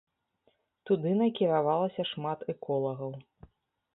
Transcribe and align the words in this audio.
Туды 0.89 1.11
накіравалася 1.19 2.01
шмат 2.11 2.39
эколагаў. 2.53 3.11